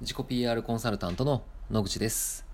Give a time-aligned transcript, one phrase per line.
[0.00, 2.46] 自己 PR コンサルタントの野口です。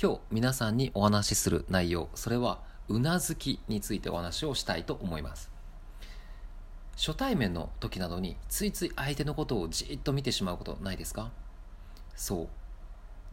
[0.00, 5.50] 今日皆さんにお話しする内容それはうなずきについてお話をしたいと思います。
[6.96, 11.30] 初対面の時などについつい相手のことをじっと見てしまうことないですか？
[12.16, 12.48] そう。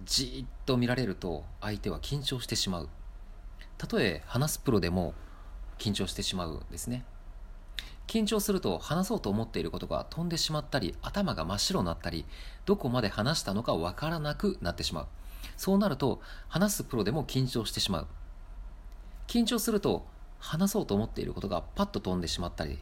[0.03, 2.89] じっと見られると相手は緊張してしまう。
[3.77, 5.13] たとえ話すプロでも
[5.77, 7.05] 緊張してしまうんですね。
[8.07, 12.25] 緊張すると話そうと思っていることが飛んでしまったり頭が真っ白になったり
[12.65, 15.07] どこまで話したのかわからなくなってしまう。
[15.57, 18.07] そうなると話すプロでも緊張してしまう。
[19.27, 20.05] 緊張すると
[20.39, 22.77] 話そうと思っていることがパッと飛んでしまったり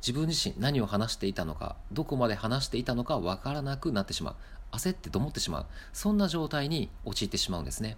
[0.00, 4.34] 自分自身何を話していたのかどこまで話していたのかわからなくなってしまう。
[4.72, 5.66] 焦ってどもってしまう。
[5.92, 7.96] そんな状態に陥ってしまうんですね。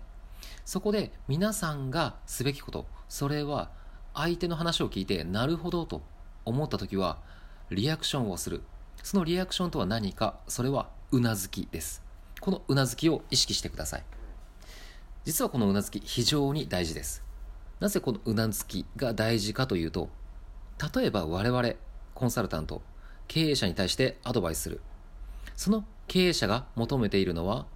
[0.65, 3.71] そこで皆さんがすべきことそれは
[4.15, 6.03] 相手の話を聞いてなるほどと
[6.45, 7.19] 思った時は
[7.71, 8.63] リアクションをする。
[9.03, 12.03] そのリアクションとは何かそれはうなずきです。
[12.41, 14.05] このうなずきを意識してください。
[15.25, 17.23] 実はこのうなずき非常に大事です。
[17.81, 20.09] なぜこのうなずきが大事かというと
[20.95, 21.71] 例えば我々
[22.15, 22.83] コンサルタント
[23.27, 24.81] 経営者に対してアドバイスする。
[25.57, 27.67] その経営者が求めているのは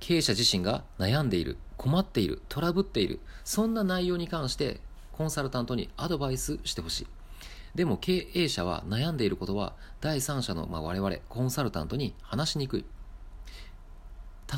[0.00, 4.80] 経営者自身が悩んでいる困っているトラブっているそんな内容に関して
[5.12, 7.06] コンサルタントにアドバイスしてほしい。
[7.74, 12.84] でも経営者は悩んでいることは第三者の、まあ、我々コンサルタントに話しにくい。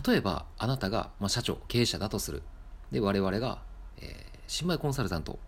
[0.07, 2.43] 例えばあなたが、まあ、社長経営者だとする。
[2.93, 3.63] で我々が、
[3.99, 5.39] えー、新米コンサルタント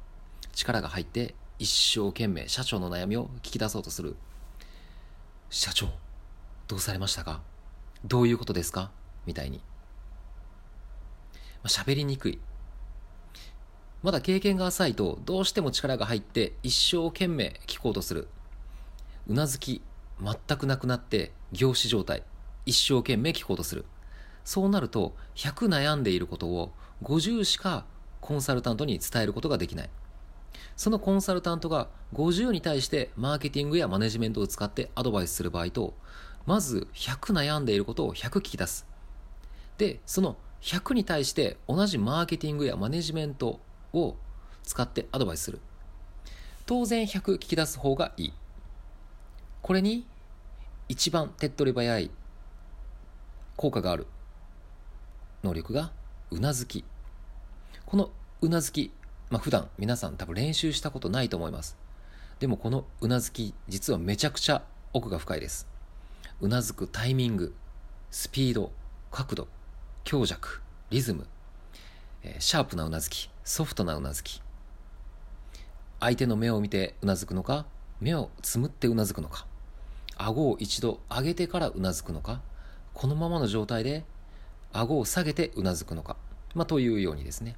[0.55, 4.17] 力が入って一生懸命社長の悩みを聞き出そうとする。
[5.51, 5.89] 社長
[6.69, 7.43] どうされましたか？
[8.05, 8.91] どういうことですか？
[9.27, 9.61] みたいに。
[11.65, 12.39] 喋、まあ、りにくい。
[14.09, 18.27] まだ経験が浅いとどうしても力が入って一生懸命聞こうとする。
[19.27, 19.83] うなずき
[20.19, 22.23] 全くなくなって凝視状態
[22.65, 23.85] 一生懸命聞こうとする。
[24.45, 27.85] そうなると100悩んでいることを50しか
[28.23, 29.91] コンサルタントに伝えることができない。
[30.75, 35.93] そのコンサルタントが50に対してマーケティングやマネジメントを使ってアドバイスする場合と
[36.47, 38.87] まず100悩んでいることを100聞き出す。
[39.77, 43.61] でその100に対して同じマーケティングやマネジメント
[43.93, 44.17] を
[44.65, 45.61] 使ってアドバイスする。
[46.67, 48.33] 当然100聞き出す方がいい。
[49.63, 50.07] これに
[50.89, 52.11] 一番手っ取り早い
[53.57, 54.07] 効果がある。
[55.43, 55.93] 能力が
[56.31, 56.85] うなずき。
[57.87, 58.11] この
[58.41, 58.93] うなずき、
[59.31, 61.77] まあ、普段皆さん多分練習したことないと思います。
[62.39, 64.63] でもこのうなずき実はめちゃくちゃ
[64.93, 65.67] 奥が深いです。
[66.41, 67.55] うなずくタイミング
[68.11, 68.71] スピード
[69.11, 69.49] 角度
[70.05, 71.27] 強弱リズム
[72.39, 73.31] シャープなうなずき。
[73.49, 74.43] ソフトなうなずき。
[76.01, 77.65] 相手の目を見てうなずくのか
[77.99, 79.47] 目をつむってうなずくのか。
[80.19, 82.43] 顎を一度上げてからうなずくのか
[82.93, 84.05] このままの状態で
[84.75, 86.19] 顎を下げてうなずくのか、
[86.55, 87.57] まあ、というようにですね。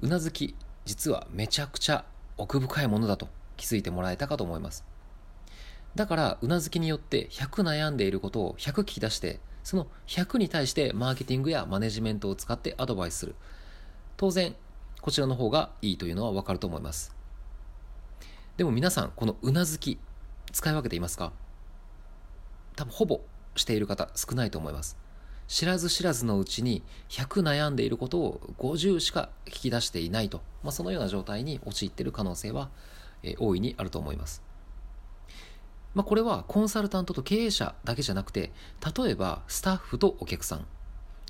[0.00, 0.56] うなずき
[0.86, 2.06] 実はめちゃくちゃ
[2.38, 3.28] 奥深いものだと
[3.58, 4.86] 気づいてもらえたかと思います。
[5.96, 13.34] だからうなずきによって100悩んでいることを100聞き出してその100に対してマーケティングやマネジメントを使ってアドバイスする。
[14.16, 14.56] 当然
[15.08, 17.16] こちらの方がいいというのはわかると思います。
[18.58, 19.98] でも皆さんこのうなずき
[20.52, 21.32] 使い分けていますか？
[22.76, 23.22] 多分ほぼ
[23.56, 24.98] している方少ないと思います。
[25.46, 32.68] 知らず知らずのうちに100悩んでいることを50しか聞き出していないと、まあ、そのような状態に陥っている可能性は、
[33.22, 34.42] えー、大いにあると思います。
[35.94, 38.52] まあ、これはコンサルタントと経営者だけじゃなくて
[38.94, 40.66] 例えばスタッフとお客さん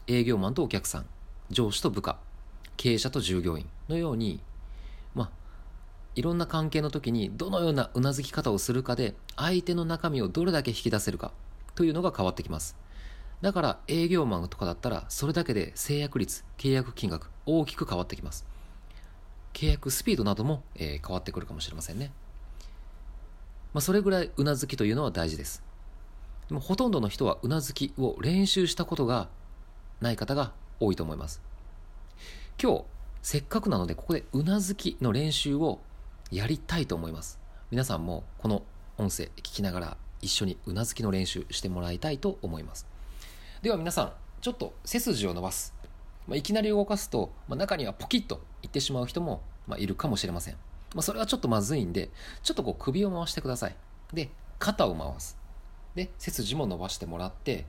[0.08, 1.06] 営業マンとお客さん
[1.50, 2.18] 上司と部下
[2.78, 4.40] 経営者と従業員のように、
[5.14, 5.30] まあ、
[6.14, 11.32] いろんな関係の時にどのようなうなずき方をするかで相手の中身をどれだけ引き出せるか
[11.74, 12.76] というのが変わってきます。
[13.40, 18.46] だから営業マンとかだったらそれだけで制約率契約金額大きく変わってきます。
[19.52, 22.12] 契約スピードなども、えー、変わってくるかもしれませんね、
[23.72, 25.64] まあ、それぐらいうなずきというのは大事です。
[26.48, 29.28] でもほとんどの人はうなずきを練習したことが
[30.00, 31.47] ない方が多いと思います。
[32.60, 32.84] 今日
[33.22, 35.78] せっかくなのでここでうなずきの練習を
[36.32, 37.38] やりたいと思います。
[37.70, 38.64] 皆さんもこの
[38.96, 42.88] 音声聞きながら一緒にうなずきの練習してもらいたいと思います。
[43.62, 45.72] では皆さんちょっと背筋を伸ばす、
[46.26, 50.56] まあ、いきなり動かすと、まあ、中にはポキッといってしまう人も、まあ、いるかもしれません、
[50.96, 52.10] ま、それはちょっとまずいんで
[52.42, 53.76] ちょっとこう首を回してください。
[54.12, 55.38] で肩を回す。
[55.94, 57.66] で背筋も伸ばしてもらって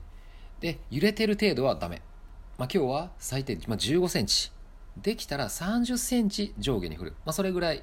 [0.58, 2.02] で揺れてる程度はダメ、
[2.58, 4.50] ま、今日は最低、ま、15センチ。
[4.96, 7.82] できたら30センチ上下に振る、まあ、それぐらい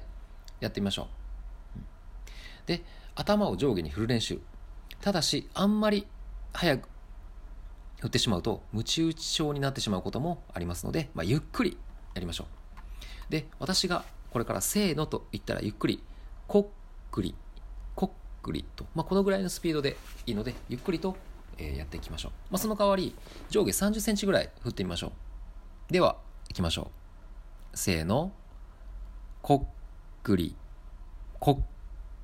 [0.60, 1.06] やってみましょう。
[2.66, 2.82] で
[3.14, 4.40] 頭を上下に振る練習。
[5.00, 6.06] ただしあんまり
[6.52, 6.88] 早く
[8.00, 11.76] 振ってしまうとムチ打ち症になってしまうこともありますので、まあ、ゆっくり
[12.14, 13.32] やりましょう。
[13.32, 16.02] で私がこれからせーのと言ったらゆっくり
[16.46, 17.34] こっくり
[17.94, 19.96] こっくりと、まあ、このぐらいのスピードで
[20.26, 21.16] いいのでゆっくりと、
[21.58, 23.14] えやっていきましょう、まあ、その代わり
[23.50, 25.12] 上下3 0センチぐらい振ってみましょ
[25.88, 25.92] う。
[25.92, 26.16] では
[26.48, 26.97] いきましょう。
[27.74, 28.32] せーの
[29.42, 30.56] こっくり
[31.40, 31.66] こっ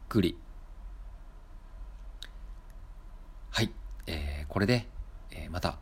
[0.09, 0.37] くり。
[3.51, 3.71] はい、
[4.07, 4.89] えー、これで、
[5.31, 5.79] えー、また、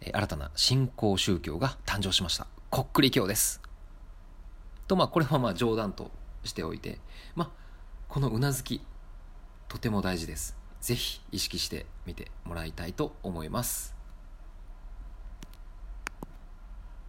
[0.00, 2.46] えー、新たな新興宗教が誕生しました。
[2.70, 3.60] こっくり教です。
[4.88, 6.10] とまあこれはまあ冗談と
[6.42, 6.98] しておいて
[7.34, 7.50] まあ
[8.08, 8.80] このうなずき
[9.68, 10.56] とても大事です。
[10.80, 13.99] ぜひ意識してみてもらいたいと思います。